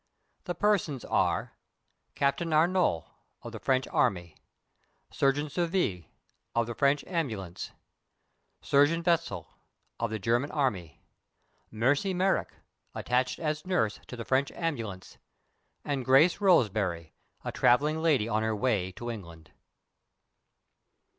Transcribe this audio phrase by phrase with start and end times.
[0.45, 1.53] The persons are,
[2.15, 3.05] Captain Arnault,
[3.43, 4.35] of the French army;
[5.11, 6.05] Surgeon Surville,
[6.55, 7.69] of the French ambulance;
[8.63, 9.47] Surgeon Wetzel,
[9.99, 11.03] of the German army;
[11.69, 12.51] Mercy Merrick,
[12.95, 15.19] attached as nurse to the French ambulance;
[15.85, 17.13] and Grace Roseberry,
[17.45, 19.51] a traveling lady on her way to England.